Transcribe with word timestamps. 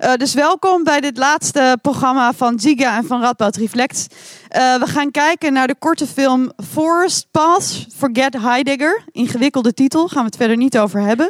Uh, 0.00 0.14
dus 0.14 0.34
welkom 0.34 0.84
bij 0.84 1.00
dit 1.00 1.18
laatste 1.18 1.78
programma 1.82 2.32
van 2.32 2.60
Giga 2.60 2.96
en 2.96 3.04
van 3.06 3.20
Radboud 3.20 3.56
Reflect. 3.56 4.06
Uh, 4.08 4.76
we 4.78 4.86
gaan 4.86 5.10
kijken 5.10 5.52
naar 5.52 5.66
de 5.66 5.74
korte 5.78 6.06
film 6.06 6.52
Forest 6.70 7.26
Pass, 7.30 7.86
Forget 7.96 8.40
Heidegger. 8.40 9.04
Ingewikkelde 9.10 9.74
titel, 9.74 10.08
gaan 10.08 10.18
we 10.18 10.26
het 10.26 10.36
verder 10.36 10.56
niet 10.56 10.78
over 10.78 11.00
hebben. 11.00 11.26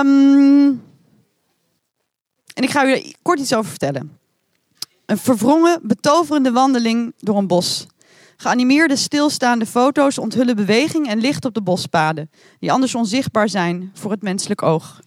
Um, 0.00 0.82
en 2.54 2.62
ik 2.62 2.70
ga 2.70 2.86
u 2.86 3.12
kort 3.22 3.38
iets 3.38 3.54
over 3.54 3.70
vertellen. 3.70 4.18
Een 5.06 5.18
verwrongen, 5.18 5.80
betoverende 5.82 6.52
wandeling 6.52 7.12
door 7.18 7.36
een 7.36 7.46
bos. 7.46 7.86
Geanimeerde 8.36 8.96
stilstaande 8.96 9.66
foto's 9.66 10.18
onthullen 10.18 10.56
beweging 10.56 11.08
en 11.08 11.18
licht 11.18 11.44
op 11.44 11.54
de 11.54 11.62
bospaden, 11.62 12.30
die 12.60 12.72
anders 12.72 12.94
onzichtbaar 12.94 13.48
zijn 13.48 13.90
voor 13.94 14.10
het 14.10 14.22
menselijk 14.22 14.62
oog. 14.62 15.00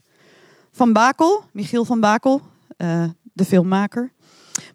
Van 0.71 0.93
Bakel, 0.93 1.43
Michiel 1.51 1.85
van 1.85 1.99
Bakel, 1.99 2.41
uh, 2.83 3.03
de 3.33 3.45
filmmaker, 3.45 4.11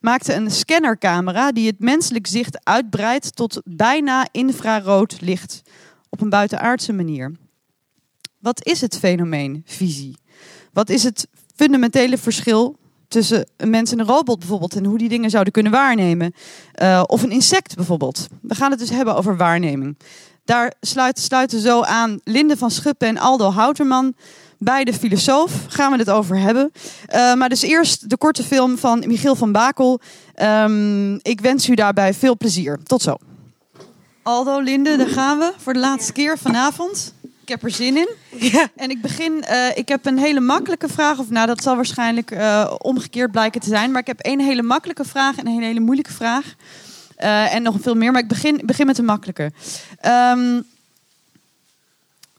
maakte 0.01 0.34
een 0.34 0.51
scannercamera 0.51 1.52
die 1.52 1.66
het 1.66 1.78
menselijk 1.78 2.27
zicht 2.27 2.64
uitbreidt 2.64 3.37
tot 3.37 3.60
bijna 3.64 4.28
infrarood 4.30 5.20
licht 5.20 5.62
op 6.09 6.20
een 6.20 6.30
buitenaardse 6.30 6.92
manier. 6.92 7.33
Wat 8.38 8.66
is 8.66 8.80
het 8.80 8.98
fenomeen 8.98 9.62
visie? 9.64 10.19
Wat 10.73 10.91
is 10.91 11.02
het 11.02 11.28
fundamentele 11.55 12.19
verschil 12.19 12.77
tussen 13.09 13.48
een 13.56 13.70
mens 13.70 13.92
en 13.92 13.98
een 13.98 14.06
robot 14.06 14.38
bijvoorbeeld 14.38 14.77
en 14.77 14.84
hoe 14.84 14.98
die 14.98 15.09
dingen 15.09 15.30
zouden 15.30 15.52
kunnen 15.52 15.73
waarnemen? 15.73 16.33
Uh, 16.83 17.02
of 17.06 17.23
een 17.23 17.30
insect 17.30 17.77
bijvoorbeeld. 17.77 18.27
We 18.41 18.55
gaan 18.55 18.70
het 18.70 18.80
dus 18.80 18.91
hebben 18.91 19.16
over 19.16 19.36
waarneming. 19.36 19.97
Daar 20.45 20.73
sluiten, 20.80 21.23
sluiten 21.23 21.61
zo 21.61 21.83
aan 21.83 22.20
Linde 22.25 22.56
van 22.56 22.70
Schuppen 22.70 23.09
en 23.09 23.19
Aldo 23.19 23.50
Houterman 23.50 24.14
bij 24.59 24.84
de 24.84 24.92
filosoof 24.95 25.52
gaan 25.69 25.92
we 25.92 25.98
het 25.98 26.10
over 26.10 26.38
hebben. 26.38 26.73
Uh, 27.14 27.34
maar 27.34 27.48
dus 27.48 27.62
eerst 27.62 28.10
de 28.10 28.16
korte 28.16 28.42
film 28.42 28.78
van 28.78 29.05
Michiel 29.06 29.37
van 29.37 29.52
Bakel. 29.52 30.01
Um, 30.42 31.19
ik 31.23 31.41
wens 31.41 31.69
u 31.69 31.75
daarbij 31.75 32.14
veel 32.14 32.36
plezier. 32.36 32.78
Tot 32.84 33.03
zo. 33.03 33.16
Aldo, 34.22 34.61
Linde, 34.61 34.97
daar 34.97 35.08
gaan 35.08 35.39
we 35.39 35.53
voor 35.56 35.72
de 35.72 35.78
laatste 35.78 36.12
keer 36.12 36.39
vanavond. 36.39 37.14
Ik 37.42 37.48
heb 37.48 37.62
er 37.62 37.70
zin 37.70 37.97
in. 37.97 38.08
Ja. 38.31 38.69
En 38.77 38.91
ik 38.91 39.03
begin, 39.03 39.44
uh, 39.50 39.77
ik 39.77 39.89
heb 39.89 40.06
een 40.06 40.19
hele 40.19 40.41
makkelijke 40.41 40.88
vraag. 40.88 41.19
Of 41.19 41.31
nou, 41.31 41.47
dat 41.47 41.62
zal 41.62 41.77
waarschijnlijk 41.77 42.31
uh, 42.31 42.75
omgekeerd 42.78 43.31
blijken 43.31 43.61
te 43.61 43.69
zijn. 43.69 43.91
Maar 43.91 44.00
ik 44.00 44.06
heb 44.06 44.20
één 44.20 44.41
hele 44.41 44.62
makkelijke 44.62 45.05
vraag 45.05 45.36
en 45.36 45.47
een 45.47 45.62
hele 45.62 45.81
moeilijke 45.81 46.12
vraag. 46.12 46.55
En 47.16 47.62
nog 47.62 47.77
veel 47.81 47.94
meer. 47.94 48.12
Maar 48.12 48.22
ik 48.22 48.28
begin, 48.28 48.61
begin 48.64 48.86
met 48.86 48.97
de 48.97 49.03
makkelijke. 49.03 49.53
Um, 50.33 50.64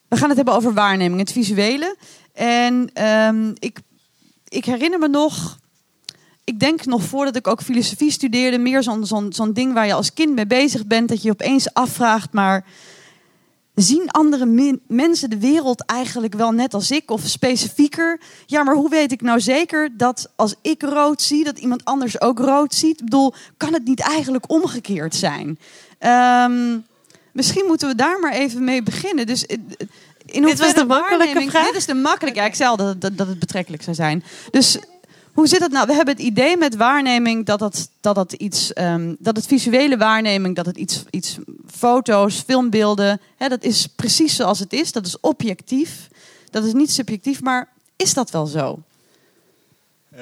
we 0.09 0.17
gaan 0.17 0.27
het 0.27 0.37
hebben 0.37 0.55
over 0.55 0.73
waarneming, 0.73 1.19
het 1.19 1.31
visuele. 1.31 1.95
En 2.33 3.03
um, 3.07 3.53
ik, 3.59 3.79
ik 4.47 4.65
herinner 4.65 4.99
me 4.99 5.07
nog, 5.07 5.57
ik 6.43 6.59
denk 6.59 6.85
nog 6.85 7.03
voordat 7.03 7.35
ik 7.35 7.47
ook 7.47 7.61
filosofie 7.61 8.11
studeerde, 8.11 8.57
meer 8.57 8.83
zo'n 8.83 9.05
zo'n 9.05 9.33
zo'n 9.33 9.53
ding 9.53 9.73
waar 9.73 9.85
je 9.85 9.93
als 9.93 10.13
kind 10.13 10.35
mee 10.35 10.47
bezig 10.47 10.85
bent, 10.85 11.09
dat 11.09 11.21
je 11.21 11.31
opeens 11.31 11.73
afvraagt, 11.73 12.33
maar 12.33 12.65
zien 13.75 14.11
andere 14.11 14.79
mensen 14.87 15.29
de 15.29 15.39
wereld 15.39 15.85
eigenlijk 15.85 16.33
wel 16.33 16.51
net 16.51 16.73
als 16.73 16.91
ik 16.91 17.11
of 17.11 17.21
specifieker? 17.21 18.19
Ja, 18.45 18.63
maar 18.63 18.75
hoe 18.75 18.89
weet 18.89 19.11
ik 19.11 19.21
nou 19.21 19.39
zeker 19.39 19.97
dat 19.97 20.31
als 20.35 20.55
ik 20.61 20.81
rood 20.81 21.21
zie, 21.21 21.43
dat 21.43 21.59
iemand 21.59 21.85
anders 21.85 22.21
ook 22.21 22.39
rood 22.39 22.73
ziet? 22.73 22.99
Ik 22.99 23.03
bedoel, 23.03 23.33
kan 23.57 23.73
het 23.73 23.85
niet 23.85 23.99
eigenlijk 23.99 24.51
omgekeerd 24.51 25.15
zijn? 25.15 25.59
Um, 25.99 26.85
misschien 27.37 27.65
moeten 27.65 27.87
we 27.87 27.95
daar 27.95 28.19
maar 28.19 28.33
even 28.33 28.63
mee 28.63 28.83
beginnen. 28.83 29.25
Dus 29.25 29.45
eh, 29.45 29.57
in 30.25 30.41
dit 30.41 30.59
was 30.59 30.73
de 30.73 30.85
makkelijke 30.85 31.49
vraag? 31.49 31.65
Dit 31.65 31.75
is 31.75 31.85
de 31.85 31.93
makkelijke. 31.93 32.39
Ja, 32.39 32.45
ik 32.45 32.55
zei 32.55 32.69
al 32.69 32.77
dat, 32.77 33.01
dat, 33.01 33.17
dat 33.17 33.27
het 33.27 33.39
betrekkelijk 33.39 33.83
zou 33.83 33.95
zijn. 33.95 34.23
Dus 34.51 34.77
hoe 35.33 35.47
zit 35.47 35.59
het 35.59 35.71
nou? 35.71 35.87
We 35.87 35.93
hebben 35.93 36.15
het 36.15 36.23
idee 36.23 36.57
met 36.57 36.75
waarneming 36.75 37.45
dat, 37.45 37.59
dat, 37.59 37.89
dat, 38.01 38.15
dat, 38.15 38.33
iets, 38.33 38.71
um, 38.75 39.15
dat 39.19 39.35
het 39.35 39.45
visuele 39.45 39.97
waarneming, 39.97 40.55
dat 40.55 40.65
het 40.65 40.77
iets, 40.77 41.03
iets 41.09 41.37
foto's, 41.71 42.39
filmbeelden, 42.39 43.21
hè, 43.37 43.47
dat 43.47 43.63
is 43.63 43.87
precies 43.87 44.35
zoals 44.35 44.59
het 44.59 44.73
is. 44.73 44.91
Dat 44.91 45.05
is 45.05 45.19
objectief. 45.19 46.07
Dat 46.49 46.63
is 46.63 46.73
niet 46.73 46.91
subjectief, 46.91 47.41
maar 47.41 47.69
is 47.95 48.13
dat 48.13 48.31
wel 48.31 48.45
zo? 48.45 48.79
Uh, 50.15 50.21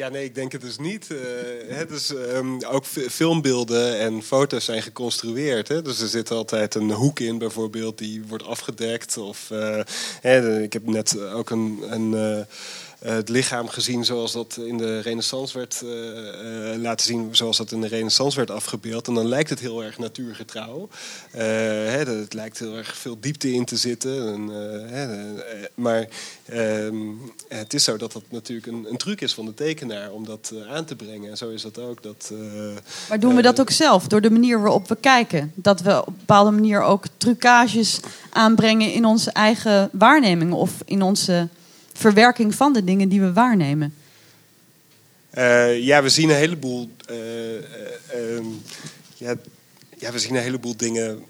ja, 0.00 0.08
nee, 0.08 0.24
ik 0.24 0.34
denk 0.34 0.52
het 0.52 0.60
dus 0.60 0.78
niet. 0.78 1.08
Uh, 1.12 1.18
hè, 1.68 1.86
dus, 1.86 2.10
um, 2.10 2.64
ook 2.64 2.84
filmbeelden 2.86 3.98
en 3.98 4.22
foto's 4.22 4.64
zijn 4.64 4.82
geconstrueerd. 4.82 5.68
Hè? 5.68 5.82
Dus 5.82 6.00
er 6.00 6.08
zit 6.08 6.30
altijd 6.30 6.74
een 6.74 6.90
hoek 6.90 7.20
in, 7.20 7.38
bijvoorbeeld, 7.38 7.98
die 7.98 8.22
wordt 8.28 8.44
afgedekt. 8.44 9.16
Of, 9.16 9.50
uh, 9.52 9.80
hè, 10.20 10.62
ik 10.62 10.72
heb 10.72 10.86
net 10.86 11.20
ook 11.20 11.50
een. 11.50 11.82
een 11.88 12.12
uh, 12.12 12.44
het 13.00 13.28
lichaam 13.28 13.68
gezien 13.68 14.04
zoals 14.04 14.32
dat 14.32 14.58
in 14.64 14.76
de 14.76 15.00
renaissance 15.00 15.58
werd 15.58 15.80
uh, 15.84 15.90
uh, 15.90 16.80
laten 16.82 17.06
zien, 17.06 17.28
zoals 17.36 17.56
dat 17.56 17.72
in 17.72 17.80
de 17.80 17.86
renaissance 17.86 18.36
werd 18.36 18.50
afgebeeld. 18.50 19.08
En 19.08 19.14
dan 19.14 19.26
lijkt 19.26 19.50
het 19.50 19.60
heel 19.60 19.84
erg 19.84 19.98
natuurgetrouw. 19.98 20.88
Hè, 21.30 21.98
het 21.98 22.32
lijkt 22.32 22.58
heel 22.58 22.76
erg 22.76 22.96
veel 22.96 23.16
diepte 23.20 23.52
in 23.52 23.64
te 23.64 23.76
zitten. 23.76 24.32
En, 24.32 24.48
hè, 24.88 25.06
maar 25.74 26.08
ehm, 26.44 26.96
het 27.48 27.74
is 27.74 27.84
zo 27.84 27.96
dat 27.96 28.12
dat 28.12 28.22
natuurlijk 28.28 28.66
een, 28.66 28.86
een, 28.90 28.96
truc 28.96 29.20
is 29.20 29.34
van 29.34 29.44
de 29.44 29.54
tekenaar 29.54 30.10
om 30.10 30.24
dat 30.24 30.52
aan 30.68 30.84
te 30.84 30.96
brengen. 30.96 31.30
En 31.30 31.36
zo 31.36 31.48
is 31.48 31.62
dat 31.62 31.78
ook. 31.78 32.02
Dat, 32.02 32.32
maar 33.08 33.20
doen 33.20 33.36
we 33.36 33.42
dat 33.42 33.60
ook 33.60 33.70
zelf, 33.70 34.06
door 34.06 34.20
de 34.20 34.30
manier 34.30 34.60
waarop 34.60 34.88
we 34.88 34.96
kijken? 34.96 35.52
Dat 35.54 35.80
we 35.80 36.00
op 36.00 36.06
een 36.06 36.14
bepaalde 36.18 36.50
manier 36.50 36.82
ook 36.82 37.04
trucages 37.16 38.00
aanbrengen 38.30 38.92
in 38.92 39.04
onze 39.04 39.30
eigen 39.30 39.88
waarneming 39.92 40.52
of 40.52 40.72
in 40.84 41.02
onze 41.02 41.48
verwerking 42.00 42.54
van 42.54 42.72
de 42.72 42.84
dingen 42.84 43.08
die 43.08 43.20
we 43.20 43.32
waarnemen? 43.32 43.94
Uh, 45.34 45.78
ja, 45.78 46.02
we 46.02 46.08
zien 46.08 46.30
een 46.30 46.36
heleboel. 46.36 46.90
Uh, 47.10 47.54
uh, 47.54 48.44
ja, 49.16 49.34
ja, 49.98 50.12
we 50.12 50.18
zien 50.18 50.34
een 50.34 50.42
heleboel 50.42 50.76
dingen. 50.76 51.24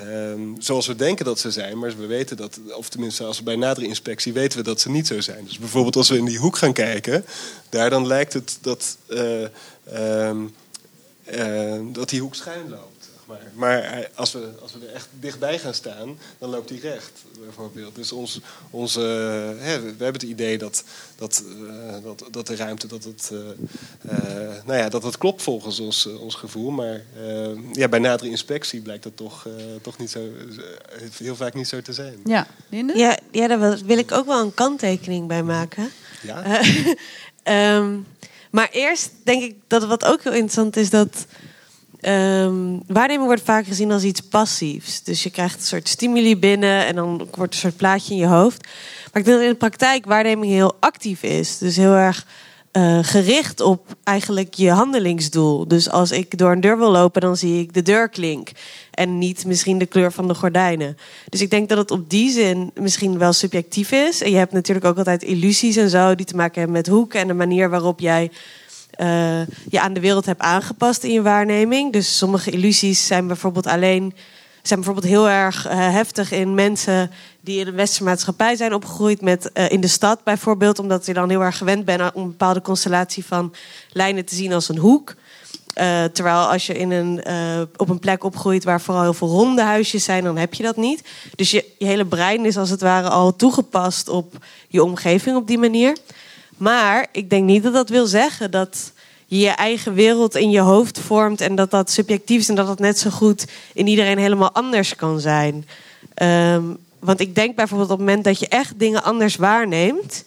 Um, 0.00 0.56
zoals 0.58 0.86
we 0.86 0.96
denken 0.96 1.24
dat 1.24 1.38
ze 1.38 1.50
zijn, 1.50 1.78
maar 1.78 1.96
we 1.96 2.06
weten 2.06 2.36
dat, 2.36 2.60
of 2.76 2.88
tenminste 2.88 3.24
als 3.24 3.38
we 3.38 3.44
bij 3.44 3.56
nadere 3.56 3.86
inspectie 3.86 4.32
weten 4.32 4.58
we 4.58 4.64
dat 4.64 4.80
ze 4.80 4.90
niet 4.90 5.06
zo 5.06 5.20
zijn. 5.20 5.44
Dus 5.44 5.58
bijvoorbeeld 5.58 5.96
als 5.96 6.08
we 6.08 6.16
in 6.16 6.24
die 6.24 6.38
hoek 6.38 6.56
gaan 6.56 6.72
kijken, 6.72 7.24
daar 7.68 7.90
dan 7.90 8.06
lijkt 8.06 8.32
het 8.32 8.58
dat, 8.60 8.98
um, 9.94 10.54
dat 11.92 12.08
die 12.08 12.20
hoek 12.20 12.34
schuin 12.34 12.68
loopt. 12.68 12.95
Maar, 13.26 13.42
maar 13.54 14.10
als, 14.14 14.32
we, 14.32 14.50
als 14.62 14.72
we 14.72 14.86
er 14.86 14.94
echt 14.94 15.08
dichtbij 15.20 15.58
gaan 15.58 15.74
staan, 15.74 16.18
dan 16.38 16.50
loopt 16.50 16.68
hij 16.68 16.78
recht, 16.78 17.12
bijvoorbeeld. 17.40 17.94
Dus 17.94 18.12
ons, 18.12 18.40
onze, 18.70 19.00
hè, 19.58 19.80
we 19.80 19.86
hebben 19.86 20.12
het 20.12 20.22
idee 20.22 20.58
dat, 20.58 20.84
dat, 21.16 21.44
uh, 21.46 21.94
dat, 22.02 22.24
dat 22.30 22.46
de 22.46 22.56
ruimte, 22.56 22.86
dat 22.86 23.04
het, 23.04 23.30
uh, 23.32 23.38
uh, 23.38 24.64
nou 24.64 24.78
ja, 24.78 24.88
dat 24.88 25.02
het 25.02 25.18
klopt 25.18 25.42
volgens 25.42 25.80
ons, 25.80 26.06
ons 26.06 26.34
gevoel. 26.34 26.70
Maar 26.70 27.04
ja, 27.72 27.88
bij 27.88 27.98
nadere 27.98 28.30
inspectie 28.30 28.80
blijkt 28.80 29.02
dat 29.02 29.16
toch, 29.16 29.46
toch 29.82 29.98
niet 29.98 30.10
zo, 30.10 30.20
heel 31.18 31.36
vaak 31.36 31.54
niet 31.54 31.68
zo 31.68 31.82
te 31.82 31.92
zijn. 31.92 32.20
Ja, 32.24 32.46
Linde? 32.70 32.98
Ja, 32.98 33.18
ja, 33.30 33.46
daar 33.46 33.78
wil 33.84 33.98
ik 33.98 34.12
ook 34.12 34.26
wel 34.26 34.40
een 34.40 34.54
kanttekening 34.54 35.26
bij 35.28 35.42
maken. 35.42 35.90
Ja. 36.22 36.60
um, 37.76 38.06
maar 38.56 38.68
eerst 38.70 39.10
denk 39.22 39.42
ik 39.42 39.54
dat 39.66 39.84
wat 39.84 40.04
ook 40.04 40.22
heel 40.22 40.32
interessant 40.32 40.76
is, 40.76 40.90
dat 40.90 41.26
Um, 42.08 42.82
waarneming 42.86 43.26
wordt 43.26 43.42
vaak 43.42 43.66
gezien 43.66 43.92
als 43.92 44.02
iets 44.02 44.20
passiefs. 44.20 45.02
Dus 45.02 45.22
je 45.22 45.30
krijgt 45.30 45.54
een 45.54 45.66
soort 45.66 45.88
stimuli 45.88 46.36
binnen 46.36 46.86
en 46.86 46.94
dan 46.94 47.28
wordt 47.34 47.52
een 47.52 47.60
soort 47.60 47.76
plaatje 47.76 48.14
in 48.14 48.20
je 48.20 48.26
hoofd. 48.26 48.62
Maar 49.12 49.22
ik 49.22 49.24
denk 49.24 49.36
dat 49.36 49.40
in 49.40 49.48
de 49.48 49.54
praktijk 49.54 50.06
waarneming 50.06 50.52
heel 50.52 50.76
actief 50.80 51.22
is. 51.22 51.58
Dus 51.58 51.76
heel 51.76 51.94
erg 51.94 52.26
uh, 52.72 52.98
gericht 53.02 53.60
op 53.60 53.96
eigenlijk 54.04 54.54
je 54.54 54.70
handelingsdoel. 54.70 55.68
Dus 55.68 55.90
als 55.90 56.10
ik 56.10 56.38
door 56.38 56.52
een 56.52 56.60
deur 56.60 56.78
wil 56.78 56.90
lopen, 56.90 57.20
dan 57.20 57.36
zie 57.36 57.60
ik 57.60 57.74
de 57.74 57.82
deurklink. 57.82 58.50
En 58.90 59.18
niet 59.18 59.44
misschien 59.46 59.78
de 59.78 59.86
kleur 59.86 60.12
van 60.12 60.28
de 60.28 60.34
gordijnen. 60.34 60.96
Dus 61.28 61.40
ik 61.40 61.50
denk 61.50 61.68
dat 61.68 61.78
het 61.78 61.90
op 61.90 62.10
die 62.10 62.30
zin 62.30 62.70
misschien 62.74 63.18
wel 63.18 63.32
subjectief 63.32 63.92
is. 63.92 64.22
En 64.22 64.30
je 64.30 64.36
hebt 64.36 64.52
natuurlijk 64.52 64.86
ook 64.86 64.98
altijd 64.98 65.22
illusies 65.22 65.76
en 65.76 65.90
zo 65.90 66.14
die 66.14 66.26
te 66.26 66.36
maken 66.36 66.58
hebben 66.58 66.76
met 66.76 66.86
hoeken 66.86 67.20
en 67.20 67.26
de 67.26 67.34
manier 67.34 67.70
waarop 67.70 68.00
jij 68.00 68.30
uh, 68.98 69.46
je 69.68 69.80
aan 69.80 69.92
de 69.92 70.00
wereld 70.00 70.26
hebt 70.26 70.40
aangepast 70.40 71.02
in 71.02 71.12
je 71.12 71.22
waarneming. 71.22 71.92
Dus 71.92 72.18
sommige 72.18 72.50
illusies 72.50 73.06
zijn 73.06 73.26
bijvoorbeeld 73.26 73.66
alleen 73.66 74.14
zijn 74.62 74.80
bijvoorbeeld 74.80 75.12
heel 75.12 75.28
erg 75.28 75.66
uh, 75.66 75.72
heftig 75.74 76.32
in 76.32 76.54
mensen 76.54 77.10
die 77.40 77.60
in 77.60 77.66
een 77.66 77.74
westerse 77.74 78.04
maatschappij 78.04 78.56
zijn 78.56 78.74
opgegroeid 78.74 79.20
met 79.20 79.50
uh, 79.54 79.70
in 79.70 79.80
de 79.80 79.88
stad 79.88 80.24
bijvoorbeeld, 80.24 80.78
omdat 80.78 81.06
je 81.06 81.14
dan 81.14 81.28
heel 81.28 81.42
erg 81.42 81.58
gewend 81.58 81.84
bent 81.84 82.12
om 82.14 82.22
een 82.22 82.28
bepaalde 82.28 82.62
constellatie 82.62 83.24
van 83.24 83.54
lijnen 83.92 84.24
te 84.24 84.34
zien 84.34 84.52
als 84.52 84.68
een 84.68 84.78
hoek. 84.78 85.14
Terwijl 86.12 86.36
als 86.36 86.66
je 86.66 86.78
in 86.78 86.90
een, 86.90 87.24
op 87.76 87.88
een 87.88 87.98
plek 87.98 88.24
opgroeit 88.24 88.64
waar 88.64 88.80
vooral 88.80 89.02
heel 89.02 89.14
veel 89.14 89.28
ronde 89.28 89.62
huisjes 89.62 90.04
zijn, 90.04 90.24
dan 90.24 90.36
heb 90.36 90.54
je 90.54 90.62
dat 90.62 90.76
niet. 90.76 91.08
Dus 91.34 91.50
je 91.50 91.64
hele 91.78 92.04
brein 92.04 92.44
is 92.44 92.56
als 92.56 92.70
het 92.70 92.80
ware 92.80 93.08
al 93.08 93.36
toegepast 93.36 94.08
op 94.08 94.34
je 94.68 94.84
omgeving 94.84 95.36
op 95.36 95.46
die 95.46 95.58
manier. 95.58 95.96
Maar 96.56 97.06
ik 97.12 97.30
denk 97.30 97.44
niet 97.44 97.62
dat 97.62 97.72
dat 97.72 97.88
wil 97.88 98.06
zeggen 98.06 98.50
dat 98.50 98.92
je 99.26 99.38
je 99.38 99.50
eigen 99.50 99.94
wereld 99.94 100.34
in 100.34 100.50
je 100.50 100.60
hoofd 100.60 100.98
vormt 100.98 101.40
en 101.40 101.54
dat 101.54 101.70
dat 101.70 101.90
subjectief 101.90 102.40
is 102.40 102.48
en 102.48 102.54
dat 102.54 102.66
dat 102.66 102.78
net 102.78 102.98
zo 102.98 103.10
goed 103.10 103.44
in 103.72 103.86
iedereen 103.86 104.18
helemaal 104.18 104.52
anders 104.52 104.96
kan 104.96 105.20
zijn. 105.20 105.66
Um, 106.22 106.78
want 106.98 107.20
ik 107.20 107.34
denk 107.34 107.56
bijvoorbeeld 107.56 107.90
op 107.90 107.98
het 107.98 108.06
moment 108.06 108.24
dat 108.24 108.38
je 108.38 108.48
echt 108.48 108.78
dingen 108.78 109.02
anders 109.02 109.36
waarneemt, 109.36 110.24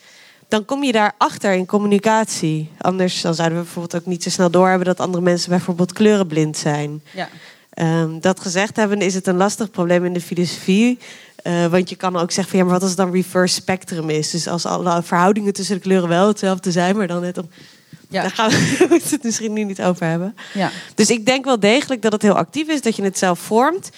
dan 0.48 0.66
kom 0.66 0.84
je 0.84 0.92
daarachter 0.92 1.54
in 1.54 1.66
communicatie. 1.66 2.70
Anders 2.78 3.22
dan 3.22 3.36
zouden 3.36 3.58
we 3.58 3.64
bijvoorbeeld 3.64 4.02
ook 4.02 4.08
niet 4.08 4.24
zo 4.24 4.30
snel 4.30 4.50
doorhebben 4.50 4.86
dat 4.86 5.00
andere 5.00 5.24
mensen 5.24 5.50
bijvoorbeeld 5.50 5.94
kleurenblind 5.94 6.58
zijn. 6.58 7.02
Ja. 7.14 7.30
Ehm, 7.70 8.20
dat 8.20 8.40
gezegd 8.40 8.76
hebben, 8.76 9.02
is 9.02 9.14
het 9.14 9.28
een 9.28 9.38
lastig 9.38 9.72
probleem 9.72 10.06
in 10.06 10.14
de 10.14 10.22
filosofie. 10.22 11.00
Uh, 11.44 11.66
want 11.66 11.90
je 11.90 11.96
kan 11.96 12.16
ook 12.16 12.32
zeggen 12.32 12.50
van 12.50 12.58
ja, 12.60 12.64
maar 12.64 12.74
wat 12.74 12.82
als 12.82 12.92
het 12.92 13.00
dan 13.00 13.12
reverse 13.12 13.56
spectrum 13.56 14.10
is? 14.10 14.32
Dus 14.32 14.48
als 14.48 14.66
alle 14.66 15.04
verhoudingen 15.04 15.54
tussen 15.54 15.76
de 15.76 15.82
kleuren 15.82 16.10
wel 16.10 16.28
hetzelfde 16.28 16.72
zijn, 16.72 16.98
maar 16.98 17.08
dan 17.08 17.22
net 17.22 17.38
om. 17.38 17.50
Ja. 18.10 18.22
Daar 18.22 18.32
gaan 18.32 18.50
we 18.50 19.02
het 19.10 19.24
misschien 19.24 19.54
nu 19.54 19.64
niet 19.64 19.82
over 19.82 20.06
hebben. 20.06 20.36
Ja. 20.54 20.72
Dus 20.96 21.10
ik 21.10 21.26
denk 21.26 21.46
wel 21.46 21.60
degelijk 21.60 22.02
dat 22.02 22.12
het 22.12 22.22
heel 22.22 22.36
actief 22.36 22.68
is, 22.68 22.82
dat 22.82 22.96
je 22.96 23.04
het 23.04 23.18
zelf 23.18 23.40
vormt. 23.40 23.90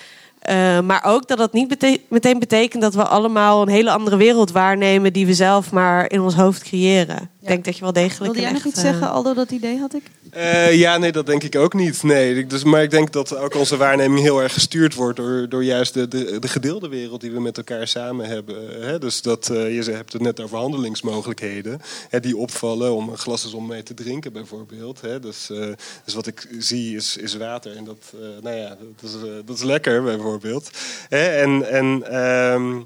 Uh, 0.50 0.80
maar 0.80 1.04
ook 1.06 1.28
dat 1.28 1.38
dat 1.38 1.54
niet 1.54 2.00
meteen 2.10 2.40
betekent 2.40 2.82
dat 2.82 2.94
we 2.94 3.04
allemaal 3.04 3.62
een 3.62 3.68
hele 3.68 3.92
andere 3.92 4.18
wereld 4.18 4.52
waarnemen 4.52 5.14
die 5.14 5.26
we 5.26 5.34
zelf 5.34 5.72
maar 5.72 6.12
in 6.12 6.22
ons 6.22 6.36
hoofd 6.36 6.64
creëren. 6.64 7.30
Ik 7.42 7.48
denk 7.48 7.66
dat 7.66 7.76
je 7.76 7.82
wel 7.82 7.94
degelijk. 7.94 8.24
Wilde 8.24 8.42
jij 8.42 8.52
nog 8.52 8.66
iets 8.66 8.80
zeggen, 8.80 9.10
Aldo? 9.10 9.34
Dat 9.34 9.52
idee 9.52 9.80
had 9.80 9.94
ik. 9.94 10.04
Uh, 10.38 10.74
ja, 10.74 10.98
nee, 10.98 11.12
dat 11.12 11.26
denk 11.26 11.44
ik 11.44 11.56
ook 11.56 11.74
niet. 11.74 12.04
Nee, 12.04 12.46
dus, 12.46 12.64
maar 12.64 12.84
ik 12.84 12.90
denk 12.90 13.12
dat 13.12 13.38
ook 13.38 13.56
onze 13.56 13.78
waarneming 13.78 14.20
heel 14.20 14.42
erg 14.42 14.54
gestuurd 14.54 14.94
wordt 14.94 15.18
door, 15.18 15.50
door 15.50 15.64
juist 15.64 15.94
de, 15.94 16.08
de, 16.08 16.40
de 16.40 16.48
gedeelde 16.48 16.88
wereld 16.88 17.22
die 17.22 17.32
we 17.32 17.40
met 17.42 17.58
elkaar 17.58 17.88
samen 17.88 18.26
hebben. 18.26 18.82
Hè? 18.82 19.00
Dus 19.00 19.22
dat, 19.22 19.50
uh, 19.52 19.76
je 19.76 19.92
hebt 19.92 20.14
het 20.14 20.22
net 20.22 20.40
over 20.40 20.58
handelingsmogelijkheden 20.58 21.82
hè, 22.10 22.20
die 22.20 22.38
opvallen 22.38 22.94
om 22.94 23.10
een 23.10 23.18
glas 23.18 23.46
is 23.46 23.54
om 23.54 23.68
mee 23.68 23.84
te 23.84 23.94
drinken 23.94 24.34
bijvoorbeeld. 24.34 25.02
Hè? 25.02 25.20
Dus, 25.20 25.50
uh, 25.52 25.66
dus 26.06 26.14
wat 26.14 26.28
ik 26.28 26.48
zie 26.58 26.96
is, 26.96 27.18
is 27.18 27.36
water 27.36 27.76
en 27.76 27.84
dat, 27.84 28.14
nou 28.42 28.56
ja, 28.56 28.68
dat 28.70 29.10
is, 29.10 29.16
dat 29.46 29.58
is 29.58 29.64
lekker 29.64 30.04
bijvoorbeeld. 30.04 30.70
Hè? 31.10 31.28
En, 31.28 31.70
en 31.70 32.16
um, 32.20 32.86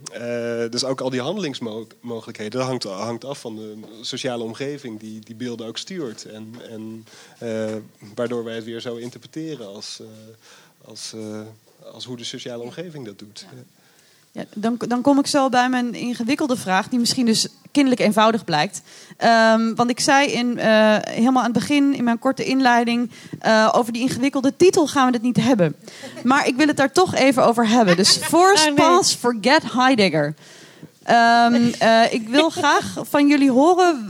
dus 0.70 0.84
ook 0.84 1.02
al 1.02 1.10
die 1.10 1.22
handelingsmogelijkheden, 1.22 2.60
dat 2.60 2.68
hangt, 2.68 2.84
hangt 2.84 3.26
af 3.26 3.40
van 3.40 3.56
de 3.56 3.74
sociale 4.02 4.44
omgeving 4.46 5.00
die 5.00 5.20
die 5.20 5.36
beelden 5.36 5.68
ook 5.68 5.78
stuurt. 5.78 6.26
En, 6.26 6.56
en 6.70 7.06
uh, 7.44 7.76
waardoor 8.16 8.44
wij 8.44 8.56
het 8.56 8.64
weer 8.64 8.82
zo 8.82 8.96
interpreteren 8.96 9.68
als, 9.68 10.00
uh, 10.02 10.08
als, 10.86 11.14
uh, 11.16 11.40
als 11.94 12.06
hoe 12.06 12.18
de 12.18 12.24
sociale 12.24 12.64
omgeving 12.64 13.06
dat 13.06 13.20
doet. 13.20 13.46
Ja. 13.56 13.64
Ja, 14.32 14.46
dan, 14.54 14.76
dan 14.78 15.02
kom 15.02 15.20
ik 15.20 15.28
zo 15.28 15.50
bij 15.50 15.70
mijn 15.70 15.94
ingewikkelde 15.94 16.58
vraag, 16.58 16.90
die 16.90 17.00
misschien 17.00 17.26
dus 17.26 17.48
kinderlijk 17.72 18.02
eenvoudig 18.02 18.44
blijkt. 18.44 18.82
Um, 19.24 19.76
want 19.76 19.90
ik 19.90 20.00
zei 20.00 20.32
in, 20.32 20.58
helemaal 20.58 21.44
aan 21.44 21.52
het 21.52 21.60
begin, 21.60 21.94
in 21.96 22.04
mijn 22.04 22.20
korte 22.20 22.44
inleiding, 22.44 23.12
over 23.72 23.94
die 23.94 24.02
ingewikkelde 24.02 24.56
titel 24.58 24.88
gaan 24.88 25.08
we 25.08 25.14
het 25.14 25.22
niet 25.22 25.38
hebben. 25.38 25.76
Maar 26.24 26.48
ik 26.48 26.56
wil 26.56 26.68
het 26.68 26.78
daar 26.78 26.92
toch 26.92 27.16
even 27.16 27.46
over 27.46 27.68
hebben. 27.68 27.96
Dus 27.96 28.18
Force 28.18 28.64
oh, 28.70 28.76
nee. 28.76 28.86
Pass 28.86 29.14
Forget 29.14 29.72
Heidegger. 29.72 30.34
Um, 31.10 31.72
ik 32.10 32.28
wil 32.30 32.50
graag 32.50 32.96
van 33.02 33.28
jullie 33.28 33.52
horen 33.52 34.08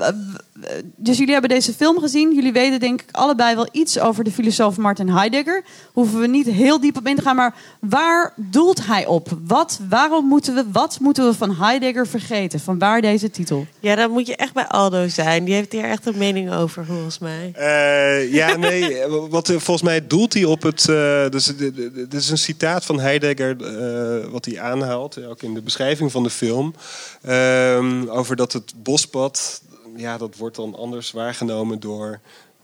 dus 0.96 1.18
jullie 1.18 1.34
hebben 1.34 1.50
deze 1.50 1.74
film 1.74 2.00
gezien. 2.00 2.34
Jullie 2.36 2.54
weten 2.54 2.80
denk 2.80 3.02
ik 3.02 3.08
allebei 3.12 3.56
wel 3.56 3.68
iets 3.72 4.00
over 4.00 4.24
de 4.24 4.32
filosoof 4.32 4.78
Martin 4.78 5.10
Heidegger. 5.10 5.64
Hoeven 5.94 6.20
we 6.20 6.28
niet 6.28 6.46
heel 6.46 6.80
diep 6.80 6.98
op 6.98 7.08
in 7.08 7.16
te 7.16 7.22
gaan. 7.22 7.36
Maar 7.36 7.56
waar 7.80 8.34
doelt 8.36 8.86
hij 8.86 9.06
op? 9.06 9.38
Wat, 9.48 9.80
waarom 9.90 10.26
moeten 10.26 10.56
we, 10.56 10.64
wat 10.72 10.98
moeten 11.00 11.26
we 11.26 11.34
van 11.34 11.56
Heidegger 11.56 12.08
vergeten? 12.08 12.60
Van 12.60 12.80
waar 12.80 13.02
deze 13.02 13.30
titel? 13.30 13.66
Ja, 13.80 13.96
dan 13.96 14.12
moet 14.12 14.28
je 14.28 14.36
echt 14.36 14.54
bij 14.54 14.68
Aldo 14.68 15.08
zijn. 15.08 15.44
Die 15.44 15.54
heeft 15.54 15.72
hier 15.72 15.84
echt 15.84 16.06
een 16.06 16.18
mening 16.18 16.54
over, 16.54 16.86
volgens 16.86 17.20
mij. 17.20 17.54
Uh, 17.58 18.34
ja, 18.34 18.56
nee. 18.68 19.08
wat, 19.08 19.48
volgens 19.48 19.82
mij 19.82 20.08
doelt 20.08 20.34
hij 20.34 20.44
op 20.44 20.62
het... 20.62 20.88
Uh, 20.90 21.30
dus, 21.30 21.46
dit 21.94 22.14
is 22.14 22.30
een 22.30 22.38
citaat 22.38 22.86
van 22.86 23.00
Heidegger 23.00 23.56
uh, 23.62 24.32
wat 24.32 24.46
hij 24.46 24.60
aanhaalt. 24.60 25.26
Ook 25.26 25.42
in 25.42 25.54
de 25.54 25.62
beschrijving 25.62 26.12
van 26.12 26.24
de 26.24 26.30
film. 26.30 26.74
Ehm, 27.22 28.08
over 28.08 28.36
dat 28.36 28.54
het 28.54 28.74
bospad 28.84 29.62
ja, 29.96 30.18
dat 30.18 30.36
wordt 30.38 30.56
dan 30.56 30.76
anders 30.76 31.12
waargenomen 31.12 31.80
door, 31.80 32.20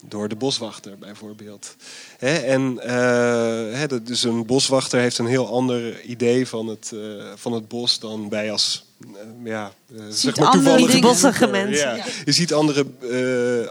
door 0.05 0.27
de 0.27 0.35
boswachter 0.35 0.97
bijvoorbeeld. 0.97 1.75
en 2.19 2.79
uh, 2.85 3.91
dus 4.03 4.23
een 4.23 4.45
boswachter 4.45 4.99
heeft 4.99 5.17
een 5.17 5.25
heel 5.25 5.47
ander 5.47 6.01
idee 6.01 6.47
van 6.47 6.67
het, 6.67 6.91
uh, 6.93 7.23
van 7.35 7.53
het 7.53 7.67
bos 7.67 7.99
dan 7.99 8.29
wij 8.29 8.51
als 8.51 8.85
uh, 8.99 9.07
ja, 9.43 9.73
zeg 10.09 10.37
maar 10.37 10.51
toevallige 10.51 10.99
bossige 10.99 11.47
mensen. 11.47 11.95
Ja. 11.95 12.05
Je 12.25 12.31
ziet 12.31 12.53
andere, 12.53 12.85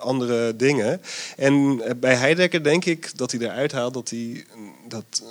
andere 0.01 0.57
dingen. 0.57 1.01
En 1.37 1.83
bij 2.01 2.15
Heidegger 2.15 2.63
denk 2.63 2.85
ik 2.85 3.19
dat 3.19 3.33
hij 3.33 3.41
eruit 3.41 3.73
haalt 3.73 3.95
dat 3.95 4.11
hij 4.11 4.45
dat 4.89 5.23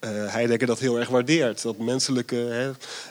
uh, 0.00 0.32
Heidegger 0.32 0.66
dat 0.66 0.78
heel 0.78 0.98
erg 0.98 1.08
waardeert. 1.08 1.62
Dat 1.62 1.78
menselijke, 1.78 2.36
hè, 2.36 2.70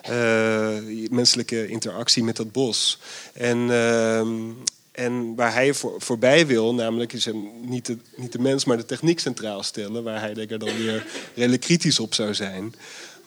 uh, 0.09 1.09
menselijke 1.09 1.67
interactie 1.67 2.23
met 2.23 2.35
dat 2.35 2.51
bos. 2.51 2.99
En, 3.33 3.57
uh, 3.57 4.19
en 4.91 5.35
waar 5.35 5.53
hij 5.53 5.73
voor, 5.73 5.95
voorbij 5.97 6.47
wil, 6.47 6.73
namelijk 6.73 7.13
is 7.13 7.29
niet, 7.61 7.85
de, 7.85 7.97
niet 8.15 8.31
de 8.31 8.39
mens, 8.39 8.65
maar 8.65 8.77
de 8.77 8.85
techniek 8.85 9.19
centraal 9.19 9.63
stellen. 9.63 10.03
Waar 10.03 10.19
Heidegger 10.19 10.59
dan 10.59 10.77
weer 10.77 11.05
redelijk 11.35 11.61
kritisch 11.61 11.99
op 11.99 12.13
zou 12.13 12.33
zijn. 12.33 12.73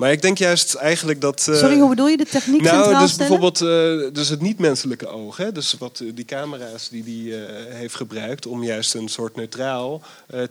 Maar 0.01 0.13
ik 0.13 0.23
denk 0.23 0.39
juist 0.39 0.75
eigenlijk 0.75 1.21
dat. 1.21 1.47
Uh, 1.51 1.57
Sorry, 1.57 1.79
hoe 1.79 1.89
bedoel 1.89 2.09
je 2.09 2.17
de 2.17 2.25
techniek 2.25 2.63
nou, 2.63 2.99
dus 2.99 3.17
bijvoorbeeld 3.17 3.61
uh, 3.61 3.69
dus 4.13 4.29
het 4.29 4.41
niet-menselijke 4.41 5.07
oog. 5.07 5.37
Hè? 5.37 5.53
Dus 5.53 5.77
wat 5.79 6.03
die 6.15 6.25
camera's 6.25 6.89
die 6.89 7.03
hij 7.03 7.41
uh, 7.41 7.75
heeft 7.75 7.95
gebruikt 7.95 8.47
om 8.47 8.63
juist 8.63 8.95
een 8.95 9.09
soort 9.09 9.37
neutraal 9.37 10.03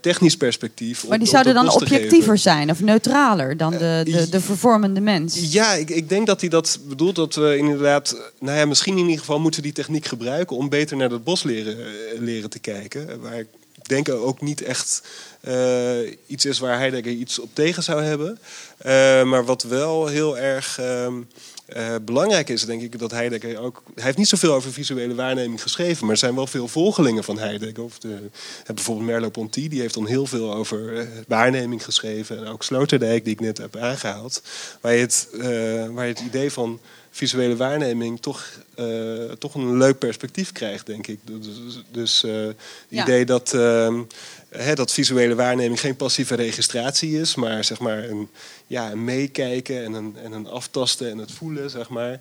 technisch 0.01 0.37
perspectief. 0.37 1.07
Maar 1.07 1.17
die 1.17 1.27
zouden 1.27 1.53
dan 1.53 1.71
objectiever 1.71 2.37
zijn 2.37 2.69
of 2.69 2.81
neutraler 2.81 3.57
dan 3.57 3.71
de, 3.71 4.01
de, 4.05 4.29
de 4.29 4.41
vervormende 4.41 4.99
mens. 4.99 5.51
Ja, 5.51 5.73
ik, 5.73 5.89
ik 5.89 6.09
denk 6.09 6.27
dat 6.27 6.41
hij 6.41 6.49
dat 6.49 6.79
bedoelt 6.87 7.15
dat 7.15 7.35
we 7.35 7.57
inderdaad. 7.57 8.31
Nou 8.39 8.57
ja, 8.57 8.65
misschien 8.65 8.97
in 8.97 9.03
ieder 9.03 9.19
geval 9.19 9.39
moeten 9.39 9.59
we 9.59 9.65
die 9.65 9.75
techniek 9.75 10.05
gebruiken 10.05 10.57
om 10.57 10.69
beter 10.69 10.97
naar 10.97 11.09
dat 11.09 11.23
bos 11.23 11.43
leren, 11.43 11.77
leren 12.19 12.49
te 12.49 12.59
kijken. 12.59 13.21
Waar 13.21 13.39
ik 13.39 13.47
denk 13.89 14.09
ook 14.09 14.41
niet 14.41 14.61
echt 14.61 15.01
uh, 15.47 16.15
iets 16.27 16.45
is 16.45 16.59
waar 16.59 16.77
Heidegger 16.77 17.11
iets 17.11 17.39
op 17.39 17.49
tegen 17.53 17.83
zou 17.83 18.03
hebben. 18.03 18.39
Uh, 18.85 19.23
maar 19.23 19.45
wat 19.45 19.63
wel 19.63 20.07
heel 20.07 20.37
erg 20.37 20.79
uh, 20.79 21.95
belangrijk 22.01 22.49
is, 22.49 22.65
denk 22.65 22.81
ik, 22.81 22.99
dat 22.99 23.11
Heidegger 23.11 23.59
ook. 23.59 23.83
Hij 23.95 24.03
heeft 24.03 24.17
niet 24.17 24.27
zoveel 24.27 24.53
over 24.53 24.73
visuele 24.73 25.15
waarneming 25.15 25.61
geschreven, 25.61 26.01
maar 26.01 26.13
er 26.13 26.19
zijn 26.19 26.35
wel 26.35 26.47
veel 26.47 26.67
volgelingen 26.67 27.23
van 27.23 27.39
Heidegger. 27.39 27.83
Of 27.83 27.99
de, 27.99 28.17
bijvoorbeeld 28.65 29.07
Merleau-Ponty, 29.07 29.67
die 29.67 29.81
heeft 29.81 29.93
dan 29.93 30.07
heel 30.07 30.25
veel 30.25 30.53
over 30.53 31.07
waarneming 31.27 31.83
geschreven. 31.83 32.37
En 32.37 32.47
ook 32.47 32.63
Sloterdijk, 32.63 33.23
die 33.23 33.33
ik 33.33 33.39
net 33.39 33.57
heb 33.57 33.75
aangehaald. 33.75 34.41
Waar 34.81 34.93
je 34.93 35.01
het, 35.01 35.27
waar 35.91 36.05
je 36.05 36.13
het 36.13 36.19
idee 36.19 36.51
van 36.51 36.79
visuele 37.19 37.55
waarneming 37.55 38.21
toch, 38.21 38.45
uh, 38.75 39.31
toch 39.31 39.55
een 39.55 39.77
leuk 39.77 39.97
perspectief 39.97 40.51
krijgt, 40.51 40.85
denk 40.85 41.07
ik. 41.07 41.19
Dus, 41.23 41.83
dus 41.91 42.23
uh, 42.23 42.45
het 42.45 42.55
ja. 42.87 43.03
idee 43.03 43.25
dat, 43.25 43.53
uh, 43.53 43.99
hè, 44.49 44.75
dat 44.75 44.91
visuele 44.91 45.35
waarneming 45.35 45.79
geen 45.79 45.95
passieve 45.95 46.35
registratie 46.35 47.19
is, 47.19 47.35
maar 47.35 47.63
zeg 47.63 47.79
maar 47.79 48.03
een, 48.03 48.29
ja, 48.67 48.91
een 48.91 49.03
meekijken 49.03 49.83
en 49.83 49.93
een, 49.93 50.15
en 50.23 50.31
een 50.31 50.47
aftasten 50.47 51.11
en 51.11 51.17
het 51.17 51.31
voelen, 51.31 51.69
zeg 51.69 51.89
maar. 51.89 52.19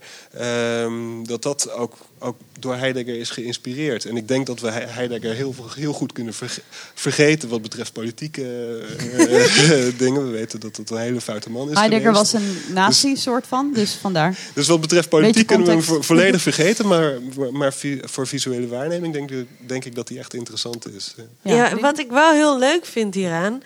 Um, 0.82 1.26
dat 1.26 1.42
dat 1.42 1.70
ook, 1.70 1.96
ook 2.18 2.36
door 2.58 2.74
Heidegger 2.76 3.18
is 3.18 3.30
geïnspireerd. 3.30 4.04
En 4.04 4.16
ik 4.16 4.28
denk 4.28 4.46
dat 4.46 4.60
we 4.60 4.70
Heidegger 4.70 5.34
heel, 5.34 5.54
heel 5.74 5.92
goed 5.92 6.12
kunnen 6.12 6.34
vergeten 6.94 7.48
wat 7.48 7.62
betreft 7.62 7.92
politieke 7.92 8.42
uh, 9.18 9.98
dingen. 10.02 10.24
We 10.24 10.30
weten 10.30 10.60
dat 10.60 10.76
het 10.76 10.90
een 10.90 10.98
hele 10.98 11.20
foute 11.20 11.50
man 11.50 11.70
is. 11.70 11.76
Heidegger 11.76 12.14
geweest. 12.14 12.32
was 12.32 12.42
een 12.42 12.74
nazi 12.74 13.14
dus, 13.14 13.28
van, 13.46 13.72
dus 13.74 13.92
vandaar. 13.92 14.38
Dus 14.54 14.66
wat 14.66 14.80
betreft 14.88 15.08
politiek 15.08 15.46
kunnen 15.46 15.66
we 15.66 15.72
hem 15.72 15.82
vo 15.82 16.02
volledig 16.02 16.42
vergeten. 16.50 16.88
Maar, 16.88 17.18
maar 17.52 17.74
voor 18.00 18.26
visuele 18.26 18.68
waarneming 18.68 19.12
denk, 19.12 19.30
denk 19.66 19.84
ik 19.84 19.94
dat 19.94 20.08
hij 20.08 20.18
echt 20.18 20.34
interessant 20.34 20.94
is. 20.94 21.14
Ja, 21.42 21.54
ja 21.54 21.76
wat 21.76 21.98
ik 21.98 22.10
wel 22.10 22.32
heel 22.32 22.58
leuk 22.58 22.86
vind 22.86 23.14
hieraan 23.14 23.62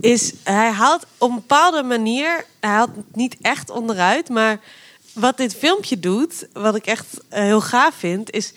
is 0.00 0.32
hij 0.42 0.70
haalt 0.70 1.06
op 1.18 1.28
een 1.28 1.34
bepaalde 1.34 1.82
manier, 1.82 2.44
hij 2.60 2.70
haalt 2.70 2.96
het 2.96 3.16
niet 3.16 3.36
echt 3.40 3.70
onderuit, 3.70 4.28
maar 4.28 4.60
wat 5.12 5.36
dit 5.36 5.54
filmpje 5.54 6.00
doet, 6.00 6.46
wat 6.52 6.74
ik 6.74 6.86
echt 6.86 7.06
uh, 7.14 7.38
heel 7.38 7.60
gaaf 7.60 7.94
vind, 7.94 8.30
is. 8.30 8.52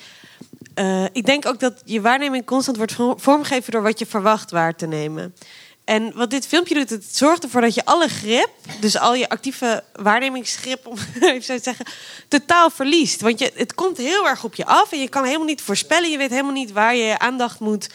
Uh, 0.75 1.05
ik 1.11 1.25
denk 1.25 1.45
ook 1.45 1.59
dat 1.59 1.81
je 1.85 2.01
waarneming 2.01 2.45
constant 2.45 2.77
wordt 2.77 2.95
vormgegeven 3.15 3.71
door 3.71 3.81
wat 3.81 3.99
je 3.99 4.05
verwacht 4.05 4.51
waar 4.51 4.75
te 4.75 4.85
nemen. 4.85 5.35
En 5.83 6.11
wat 6.15 6.29
dit 6.29 6.47
filmpje 6.47 6.73
doet, 6.73 6.89
het 6.89 7.15
zorgt 7.15 7.43
ervoor 7.43 7.61
dat 7.61 7.73
je 7.73 7.85
alle 7.85 8.07
grip, 8.07 8.49
dus 8.79 8.97
al 8.97 9.15
je 9.15 9.29
actieve 9.29 9.83
waarnemingsgrip, 9.93 10.87
om 10.87 10.97
even 11.21 11.43
zo 11.43 11.55
te 11.55 11.63
zeggen, 11.63 11.85
totaal 12.27 12.69
verliest. 12.69 13.21
Want 13.21 13.39
je, 13.39 13.51
het 13.55 13.73
komt 13.73 13.97
heel 13.97 14.27
erg 14.27 14.43
op 14.43 14.55
je 14.55 14.65
af 14.65 14.91
en 14.91 14.99
je 14.99 15.09
kan 15.09 15.23
helemaal 15.23 15.47
niet 15.47 15.61
voorspellen. 15.61 16.11
Je 16.11 16.17
weet 16.17 16.29
helemaal 16.29 16.51
niet 16.51 16.71
waar 16.71 16.95
je 16.95 17.03
je 17.03 17.19
aandacht 17.19 17.59
moet 17.59 17.89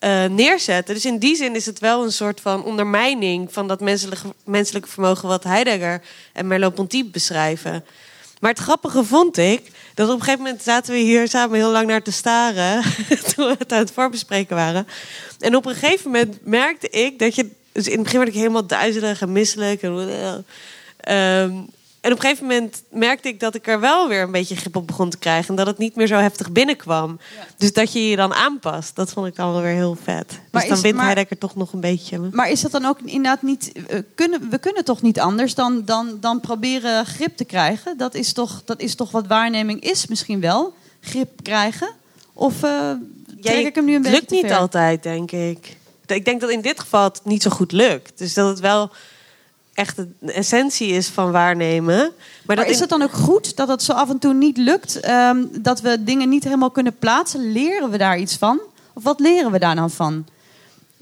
uh, 0.00 0.24
neerzetten. 0.24 0.94
Dus 0.94 1.04
in 1.04 1.18
die 1.18 1.36
zin 1.36 1.54
is 1.54 1.66
het 1.66 1.78
wel 1.78 2.04
een 2.04 2.12
soort 2.12 2.40
van 2.40 2.64
ondermijning 2.64 3.52
van 3.52 3.68
dat 3.68 3.80
menselijke, 3.80 4.34
menselijke 4.44 4.88
vermogen 4.88 5.28
wat 5.28 5.44
Heidegger 5.44 6.02
en 6.32 6.46
Merleau-Ponty 6.46 7.10
beschrijven. 7.10 7.84
Maar 8.42 8.50
het 8.50 8.60
grappige 8.60 9.04
vond 9.04 9.36
ik 9.36 9.70
dat 9.94 10.08
op 10.08 10.14
een 10.14 10.20
gegeven 10.20 10.42
moment 10.42 10.62
zaten 10.62 10.92
we 10.92 10.98
hier 10.98 11.28
samen 11.28 11.56
heel 11.56 11.70
lang 11.70 11.86
naar 11.86 12.02
te 12.02 12.12
staren 12.12 12.82
toen 13.34 13.46
we 13.46 13.54
het 13.58 13.72
aan 13.72 13.78
het 13.78 13.92
voorbespreken 13.92 14.56
waren. 14.56 14.86
En 15.38 15.56
op 15.56 15.66
een 15.66 15.74
gegeven 15.74 16.10
moment 16.10 16.38
merkte 16.46 16.88
ik 16.88 17.18
dat 17.18 17.34
je, 17.34 17.50
dus 17.72 17.86
in 17.86 17.92
het 17.92 18.02
begin 18.02 18.18
werd 18.18 18.30
ik 18.30 18.36
helemaal 18.36 18.66
duizelig 18.66 19.20
en 19.20 19.32
misselijk. 19.32 19.82
En, 19.82 20.44
um, 21.08 21.66
En 22.02 22.12
op 22.12 22.16
een 22.16 22.22
gegeven 22.22 22.46
moment 22.46 22.82
merkte 22.90 23.28
ik 23.28 23.40
dat 23.40 23.54
ik 23.54 23.66
er 23.66 23.80
wel 23.80 24.08
weer 24.08 24.22
een 24.22 24.30
beetje 24.30 24.56
grip 24.56 24.76
op 24.76 24.86
begon 24.86 25.10
te 25.10 25.18
krijgen. 25.18 25.48
En 25.48 25.56
dat 25.56 25.66
het 25.66 25.78
niet 25.78 25.96
meer 25.96 26.06
zo 26.06 26.16
heftig 26.16 26.52
binnenkwam. 26.52 27.18
Dus 27.56 27.72
dat 27.72 27.92
je 27.92 28.08
je 28.08 28.16
dan 28.16 28.34
aanpast, 28.34 28.96
dat 28.96 29.12
vond 29.12 29.26
ik 29.26 29.36
dan 29.36 29.52
wel 29.52 29.62
weer 29.62 29.74
heel 29.74 29.96
vet. 30.02 30.40
Maar 30.50 30.60
dus 30.60 30.70
dan 30.70 30.80
wint 30.80 30.94
maar, 30.94 31.04
Heidegger 31.04 31.38
toch 31.38 31.56
nog 31.56 31.72
een 31.72 31.80
beetje. 31.80 32.18
Maar 32.32 32.50
is 32.50 32.60
dat 32.60 32.70
dan 32.70 32.84
ook 32.84 32.98
inderdaad 33.04 33.42
niet... 33.42 33.72
Uh, 33.74 33.98
kunnen, 34.14 34.50
we 34.50 34.58
kunnen 34.58 34.84
toch 34.84 35.02
niet 35.02 35.20
anders 35.20 35.54
dan, 35.54 35.84
dan, 35.84 36.16
dan 36.20 36.40
proberen 36.40 37.06
grip 37.06 37.36
te 37.36 37.44
krijgen? 37.44 37.98
Dat 37.98 38.14
is, 38.14 38.32
toch, 38.32 38.62
dat 38.64 38.80
is 38.80 38.94
toch 38.94 39.10
wat 39.10 39.26
waarneming 39.26 39.80
is 39.80 40.06
misschien 40.06 40.40
wel? 40.40 40.74
Grip 41.00 41.42
krijgen? 41.42 41.88
Of 42.32 42.62
uh, 42.62 42.90
trek 43.40 43.66
ik 43.66 43.74
hem 43.74 43.84
nu 43.84 43.94
een 43.94 44.02
beetje 44.02 44.18
Het 44.18 44.30
lukt 44.30 44.42
niet 44.42 44.52
altijd, 44.52 45.02
denk 45.02 45.32
ik. 45.32 45.76
Ik 46.06 46.24
denk 46.24 46.40
dat 46.40 46.50
in 46.50 46.60
dit 46.60 46.80
geval 46.80 47.04
het 47.04 47.20
niet 47.24 47.42
zo 47.42 47.50
goed 47.50 47.72
lukt. 47.72 48.18
Dus 48.18 48.34
dat 48.34 48.48
het 48.48 48.60
wel 48.60 48.90
echt 49.74 49.96
de 49.96 50.32
essentie 50.32 50.88
is 50.88 51.08
van 51.08 51.30
waarnemen. 51.30 51.96
Maar, 51.96 52.12
maar 52.46 52.56
dat 52.56 52.68
is 52.68 52.80
het 52.80 52.88
dan 52.88 53.02
ook 53.02 53.12
goed 53.12 53.56
dat 53.56 53.68
het 53.68 53.82
zo 53.82 53.92
af 53.92 54.10
en 54.10 54.18
toe 54.18 54.34
niet 54.34 54.56
lukt? 54.56 55.00
Ehm, 55.00 55.44
dat 55.50 55.80
we 55.80 56.04
dingen 56.04 56.28
niet 56.28 56.44
helemaal 56.44 56.70
kunnen 56.70 56.98
plaatsen? 56.98 57.52
Leren 57.52 57.90
we 57.90 57.98
daar 57.98 58.18
iets 58.18 58.36
van? 58.36 58.60
Of 58.92 59.02
wat 59.02 59.20
leren 59.20 59.50
we 59.50 59.58
daar 59.58 59.74
dan 59.74 59.90
van? 59.90 60.26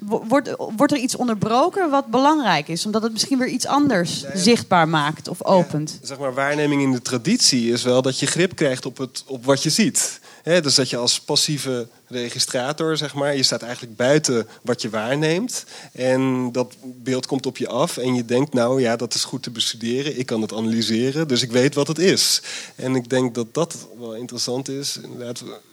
Wordt, 0.00 0.54
wordt 0.76 0.92
er 0.92 0.98
iets 0.98 1.16
onderbroken 1.16 1.90
wat 1.90 2.06
belangrijk 2.06 2.68
is? 2.68 2.86
Omdat 2.86 3.02
het 3.02 3.12
misschien 3.12 3.38
weer 3.38 3.48
iets 3.48 3.66
anders 3.66 4.24
zichtbaar 4.34 4.88
maakt 4.88 5.28
of 5.28 5.44
opent. 5.44 5.98
zeg 6.02 6.18
maar, 6.18 6.34
waarneming 6.34 6.82
in 6.82 6.92
de 6.92 7.02
traditie 7.02 7.72
is 7.72 7.82
wel 7.82 8.02
dat 8.02 8.18
je 8.18 8.26
grip 8.26 8.56
krijgt 8.56 8.86
op, 8.86 8.98
het, 8.98 9.24
op 9.26 9.44
wat 9.44 9.62
je 9.62 9.70
ziet. 9.70 10.19
Dus 10.42 10.74
dat 10.74 10.90
je 10.90 10.96
als 10.96 11.20
passieve 11.20 11.88
registrator, 12.06 12.96
zeg 12.96 13.14
maar, 13.14 13.36
je 13.36 13.42
staat 13.42 13.62
eigenlijk 13.62 13.96
buiten 13.96 14.48
wat 14.62 14.82
je 14.82 14.90
waarneemt. 14.90 15.64
En 15.92 16.52
dat 16.52 16.76
beeld 16.82 17.26
komt 17.26 17.46
op 17.46 17.56
je 17.56 17.68
af 17.68 17.96
en 17.96 18.14
je 18.14 18.24
denkt, 18.24 18.52
nou 18.54 18.80
ja, 18.80 18.96
dat 18.96 19.14
is 19.14 19.24
goed 19.24 19.42
te 19.42 19.50
bestuderen. 19.50 20.18
Ik 20.18 20.26
kan 20.26 20.42
het 20.42 20.52
analyseren, 20.52 21.28
dus 21.28 21.42
ik 21.42 21.50
weet 21.50 21.74
wat 21.74 21.88
het 21.88 21.98
is. 21.98 22.42
En 22.76 22.94
ik 22.94 23.10
denk 23.10 23.34
dat 23.34 23.54
dat 23.54 23.88
wel 23.98 24.14
interessant 24.14 24.68
is. 24.68 24.98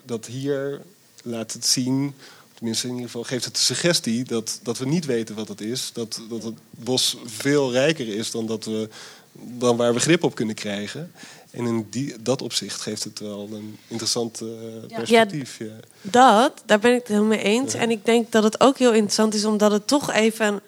Dat 0.06 0.26
hier 0.26 0.82
laat 1.24 1.54
het 1.54 1.66
zien 1.66 2.14
tenminste 2.58 2.88
in 2.88 2.94
ieder 2.94 3.10
geval 3.10 3.24
geeft 3.24 3.46
het 3.46 3.56
de 3.56 3.62
suggestie 3.62 4.24
dat, 4.24 4.60
dat 4.64 4.78
we 4.78 4.86
niet 4.86 5.06
weten 5.06 5.36
wat 5.36 5.48
het 5.48 5.62
is. 5.62 5.90
Dat, 5.94 6.22
dat 6.30 6.44
het 6.44 6.56
bos 6.70 7.18
veel 7.26 7.72
rijker 7.72 8.08
is 8.08 8.32
dan, 8.32 8.46
dat 8.46 8.66
we, 8.66 8.90
dan 9.32 9.78
waar 9.78 9.94
we 9.94 10.00
grip 10.00 10.24
op 10.24 10.36
kunnen 10.36 10.56
krijgen. 10.56 11.12
En 11.58 11.66
in 11.66 11.88
die, 11.90 12.16
dat 12.22 12.42
opzicht 12.42 12.82
geeft 12.82 13.04
het 13.04 13.20
wel 13.20 13.50
een 13.52 13.78
interessant 13.88 14.42
uh, 14.42 14.50
perspectief. 14.88 15.58
Ja, 15.60 15.66
Dat, 16.02 16.62
daar 16.66 16.80
ben 16.80 16.92
ik 16.92 17.00
het 17.00 17.08
helemaal 17.08 17.30
mee 17.30 17.44
eens. 17.44 17.74
En 17.74 17.92
ik 17.92 18.06
denk 18.06 18.32
dat 18.32 18.44
het 18.44 18.60
ook 18.60 18.78
heel 18.78 18.94
interessant 18.94 19.34
is, 19.34 19.46
omdat 19.46 19.72
het 19.72 19.88
toch 19.88 20.14
even. 20.14 20.62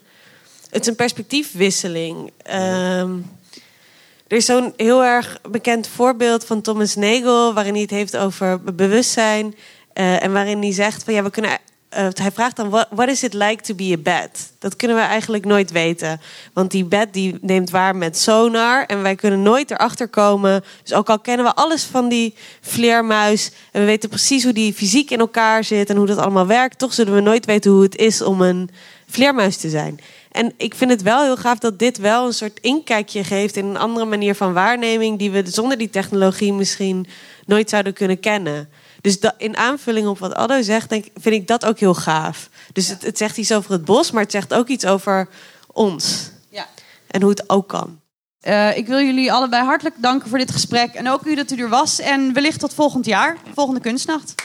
Het 0.70 0.82
is 0.82 0.88
een 0.88 0.96
perspectiefwisseling. 0.96 2.32
Ehm, 2.44 3.18
er 4.28 4.38
is 4.38 4.46
zo'n 4.46 4.74
heel 4.78 5.04
erg 5.04 5.42
bekend 5.50 5.88
voorbeeld 5.88 6.46
van 6.46 6.62
Thomas 6.62 6.96
Nagel, 6.96 7.54
waarin 7.54 7.74
hij 7.74 7.82
het 7.82 7.92
heeft 7.92 8.18
over 8.18 8.62
bewustzijn. 8.76 9.56
Uh, 9.94 10.24
en 10.24 10.34
waarin 10.34 10.62
hij 10.62 10.74
zegt 10.74 11.04
van 11.04 11.14
ja, 11.14 11.24
we 11.24 11.30
kunnen 11.30 11.58
uh, 11.98 12.08
hij 12.14 12.32
vraagt 12.32 12.56
dan, 12.56 12.70
what, 12.70 13.08
is 13.08 13.24
it 13.24 13.34
like 13.34 13.64
to 13.64 13.76
be 13.76 13.94
a 13.94 13.98
bat? 13.98 14.52
Dat 14.60 14.76
kunnen 14.76 14.98
we 14.98 15.04
eigenlijk 15.04 15.46
nooit 15.46 15.72
weten. 15.72 16.22
Want 16.54 16.72
die 16.72 16.86
bat 16.86 17.14
die 17.14 17.38
neemt 17.42 17.70
waar 17.70 17.96
met 17.96 18.18
sonar. 18.18 18.86
En 18.86 19.02
wij 19.02 19.16
kunnen 19.16 19.42
nooit 19.42 19.72
erachter 19.72 20.08
komen. 20.08 20.64
Dus 20.84 20.94
ook 20.94 21.10
al 21.10 21.20
kennen 21.20 21.46
we 21.46 21.56
alles 21.56 21.84
van 21.84 22.10
die 22.10 22.36
vleermuis. 22.62 23.52
En 23.72 23.80
we 23.80 23.86
weten 23.86 24.10
precies 24.10 24.44
hoe 24.44 24.54
die 24.54 24.74
fysiek 24.74 25.12
in 25.12 25.20
elkaar 25.20 25.64
zit. 25.64 25.90
En 25.90 25.98
hoe 25.98 26.06
dat 26.06 26.18
allemaal 26.18 26.48
werkt. 26.48 26.78
Toch 26.78 26.94
zullen 26.94 27.14
we 27.14 27.22
nooit 27.22 27.46
weten 27.46 27.72
hoe 27.72 27.84
het 27.84 27.96
is 27.96 28.22
om 28.22 28.42
een 28.42 28.70
vleermuis 29.08 29.58
te 29.58 29.70
zijn. 29.70 30.00
En 30.32 30.54
ik 30.58 30.76
vind 30.76 30.92
het 30.92 31.02
wel 31.02 31.24
heel 31.24 31.38
gaaf 31.38 31.60
dat 31.60 31.80
dit 31.80 31.98
wel 31.98 32.26
een 32.26 32.34
soort 32.34 32.60
inkijkje 32.60 33.24
geeft 33.24 33.56
in 33.56 33.66
een 33.66 33.78
andere 33.78 34.06
manier 34.06 34.36
van 34.36 34.54
waarneming. 34.54 35.20
Die 35.20 35.32
we 35.32 35.44
zonder 35.46 35.78
die 35.78 35.90
technologie 35.90 36.54
misschien 36.54 37.08
nooit 37.46 37.70
zouden 37.70 37.94
kunnen 37.94 38.20
kennen. 38.20 38.70
Dus 39.02 39.18
in 39.38 39.58
aanvulling 39.58 40.08
op 40.08 40.20
wat 40.20 40.34
Addo 40.34 40.62
zegt, 40.62 40.90
denk, 40.90 41.06
vind 41.16 41.36
ik 41.36 41.48
dat 41.48 41.66
ook 41.66 41.80
heel 41.80 41.94
gaaf. 41.94 42.50
Dus 42.74 42.88
het, 42.88 43.02
het, 43.02 43.18
zegt 43.18 43.38
iets 43.38 43.52
over 43.52 43.72
het 43.72 43.86
bos, 43.86 44.12
maar 44.12 44.24
het 44.24 44.32
zegt 44.32 44.54
ook 44.54 44.68
iets 44.68 44.86
over 44.86 45.30
ons. 45.68 46.32
Ja. 46.50 46.68
En 47.08 47.22
hoe 47.22 47.30
het 47.30 47.50
ook 47.50 47.68
kan. 47.68 48.00
Uh, 48.48 48.78
ik 48.78 48.88
wil 48.88 49.00
jullie 49.00 49.32
allebei 49.32 49.64
hartelijk 49.64 49.96
danken 49.98 50.30
voor 50.30 50.38
dit 50.38 50.52
gesprek. 50.52 50.94
En 50.94 51.10
ook 51.10 51.26
u 51.26 51.36
dat 51.36 51.52
u 51.52 51.58
er 51.58 51.70
was. 51.70 52.00
En 52.00 52.34
wellicht 52.34 52.60
tot 52.60 52.74
volgend 52.74 53.06
jaar, 53.06 53.38
volgende 53.54 53.80
kunstnacht. 53.80 54.36